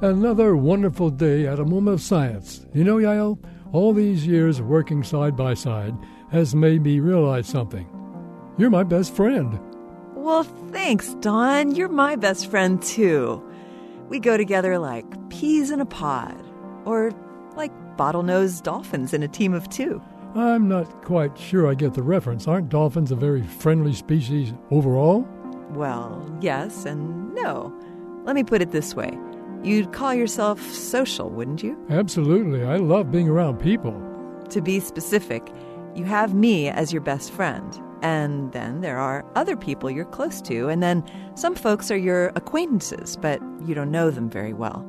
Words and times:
Another 0.00 0.56
wonderful 0.56 1.08
day 1.08 1.46
at 1.46 1.60
a 1.60 1.64
moment 1.64 1.94
of 1.94 2.02
science. 2.02 2.66
You 2.74 2.84
know, 2.84 2.96
Yael, 2.96 3.38
all 3.72 3.92
these 3.92 4.26
years 4.26 4.60
working 4.60 5.04
side 5.04 5.36
by 5.36 5.54
side 5.54 5.94
has 6.30 6.54
made 6.54 6.82
me 6.82 6.98
realize 6.98 7.46
something. 7.46 7.88
You're 8.58 8.70
my 8.70 8.82
best 8.82 9.14
friend. 9.14 9.58
Well, 10.14 10.42
thanks, 10.42 11.14
Don. 11.20 11.74
You're 11.76 11.88
my 11.88 12.16
best 12.16 12.50
friend, 12.50 12.82
too. 12.82 13.42
We 14.08 14.18
go 14.18 14.36
together 14.36 14.78
like 14.78 15.04
peas 15.30 15.70
in 15.70 15.80
a 15.80 15.86
pod, 15.86 16.44
or 16.84 17.12
like 17.56 17.72
bottlenose 17.96 18.62
dolphins 18.62 19.14
in 19.14 19.22
a 19.22 19.28
team 19.28 19.54
of 19.54 19.68
two. 19.68 20.02
I'm 20.34 20.68
not 20.68 21.04
quite 21.04 21.38
sure 21.38 21.68
I 21.68 21.74
get 21.74 21.94
the 21.94 22.02
reference. 22.02 22.48
Aren't 22.48 22.68
dolphins 22.68 23.12
a 23.12 23.16
very 23.16 23.42
friendly 23.42 23.92
species 23.92 24.52
overall? 24.72 25.26
Well, 25.70 26.36
yes 26.40 26.84
and 26.84 27.32
no. 27.34 27.72
Let 28.24 28.34
me 28.34 28.42
put 28.42 28.60
it 28.60 28.72
this 28.72 28.94
way 28.94 29.16
You'd 29.64 29.92
call 29.92 30.12
yourself 30.12 30.60
social, 30.60 31.30
wouldn't 31.30 31.62
you? 31.62 31.74
Absolutely. 31.88 32.62
I 32.64 32.76
love 32.76 33.10
being 33.10 33.30
around 33.30 33.58
people. 33.58 33.94
To 34.50 34.60
be 34.60 34.78
specific, 34.78 35.50
you 35.94 36.04
have 36.04 36.34
me 36.34 36.68
as 36.68 36.92
your 36.92 37.00
best 37.00 37.32
friend. 37.32 37.80
And 38.02 38.52
then 38.52 38.82
there 38.82 38.98
are 38.98 39.24
other 39.34 39.56
people 39.56 39.90
you're 39.90 40.04
close 40.04 40.42
to, 40.42 40.68
and 40.68 40.82
then 40.82 41.02
some 41.34 41.54
folks 41.54 41.90
are 41.90 41.96
your 41.96 42.26
acquaintances, 42.36 43.16
but 43.16 43.40
you 43.64 43.74
don't 43.74 43.90
know 43.90 44.10
them 44.10 44.28
very 44.28 44.52
well. 44.52 44.86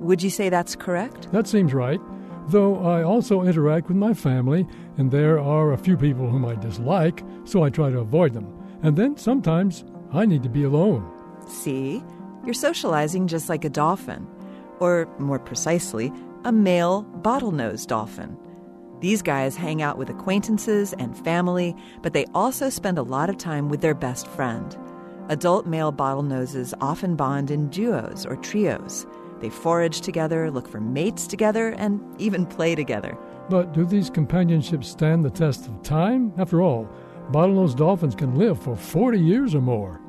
Would 0.00 0.22
you 0.22 0.28
say 0.28 0.50
that's 0.50 0.76
correct? 0.76 1.32
That 1.32 1.46
seems 1.46 1.72
right. 1.72 2.00
Though 2.48 2.84
I 2.84 3.02
also 3.02 3.42
interact 3.42 3.88
with 3.88 3.96
my 3.96 4.12
family, 4.12 4.66
and 4.98 5.10
there 5.10 5.40
are 5.40 5.72
a 5.72 5.78
few 5.78 5.96
people 5.96 6.28
whom 6.28 6.44
I 6.44 6.54
dislike, 6.56 7.24
so 7.44 7.64
I 7.64 7.70
try 7.70 7.90
to 7.90 8.00
avoid 8.00 8.34
them. 8.34 8.52
And 8.82 8.94
then 8.94 9.16
sometimes 9.16 9.84
I 10.12 10.26
need 10.26 10.42
to 10.42 10.50
be 10.50 10.64
alone. 10.64 11.10
See? 11.48 12.02
You're 12.48 12.54
socializing 12.54 13.26
just 13.26 13.50
like 13.50 13.66
a 13.66 13.68
dolphin, 13.68 14.26
or 14.80 15.06
more 15.18 15.38
precisely, 15.38 16.10
a 16.44 16.50
male 16.50 17.04
bottlenose 17.20 17.86
dolphin. 17.86 18.38
These 19.00 19.20
guys 19.20 19.54
hang 19.54 19.82
out 19.82 19.98
with 19.98 20.08
acquaintances 20.08 20.94
and 20.94 21.14
family, 21.14 21.76
but 22.00 22.14
they 22.14 22.24
also 22.34 22.70
spend 22.70 22.96
a 22.96 23.02
lot 23.02 23.28
of 23.28 23.36
time 23.36 23.68
with 23.68 23.82
their 23.82 23.92
best 23.92 24.26
friend. 24.28 24.74
Adult 25.28 25.66
male 25.66 25.92
bottlenoses 25.92 26.72
often 26.80 27.16
bond 27.16 27.50
in 27.50 27.68
duos 27.68 28.24
or 28.24 28.36
trios. 28.36 29.06
They 29.40 29.50
forage 29.50 30.00
together, 30.00 30.50
look 30.50 30.68
for 30.68 30.80
mates 30.80 31.26
together, 31.26 31.74
and 31.76 32.00
even 32.18 32.46
play 32.46 32.74
together. 32.74 33.18
But 33.50 33.74
do 33.74 33.84
these 33.84 34.08
companionships 34.08 34.88
stand 34.88 35.22
the 35.22 35.28
test 35.28 35.66
of 35.66 35.82
time? 35.82 36.32
After 36.38 36.62
all, 36.62 36.88
bottlenose 37.30 37.76
dolphins 37.76 38.14
can 38.14 38.36
live 38.36 38.58
for 38.58 38.74
40 38.74 39.20
years 39.20 39.54
or 39.54 39.60
more. 39.60 40.00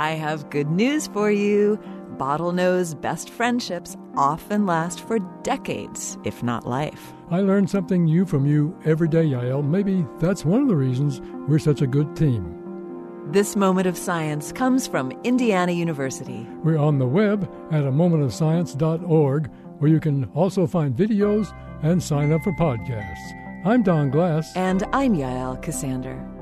I 0.00 0.12
have 0.12 0.48
good 0.48 0.70
news 0.70 1.08
for 1.08 1.30
you. 1.30 1.78
Bottlenose 2.16 2.98
best 2.98 3.28
friendships 3.28 3.98
often 4.16 4.64
last 4.64 5.06
for 5.06 5.18
decades, 5.42 6.16
if 6.24 6.42
not 6.42 6.66
life. 6.66 7.12
I 7.30 7.40
learn 7.40 7.66
something 7.66 8.06
new 8.06 8.24
from 8.24 8.46
you 8.46 8.74
every 8.86 9.08
day, 9.08 9.24
Yael. 9.24 9.62
Maybe 9.62 10.06
that's 10.18 10.42
one 10.42 10.62
of 10.62 10.68
the 10.68 10.76
reasons 10.76 11.20
we're 11.46 11.58
such 11.58 11.82
a 11.82 11.86
good 11.86 12.16
team. 12.16 12.56
This 13.30 13.56
moment 13.56 13.86
of 13.86 13.98
science 13.98 14.52
comes 14.52 14.86
from 14.86 15.12
Indiana 15.22 15.72
University. 15.72 16.46
We're 16.64 16.78
on 16.78 16.98
the 16.98 17.06
web 17.06 17.42
at 17.70 17.84
a 17.84 17.92
momentofscience.org, 17.92 19.50
where 19.80 19.90
you 19.90 20.00
can 20.00 20.24
also 20.34 20.66
find 20.66 20.96
videos 20.96 21.54
and 21.82 22.02
sign 22.02 22.32
up 22.32 22.42
for 22.42 22.52
podcasts. 22.52 23.66
I'm 23.66 23.82
Don 23.82 24.10
Glass. 24.10 24.56
And 24.56 24.82
I'm 24.94 25.14
Yael 25.14 25.62
Ksander. 25.62 26.39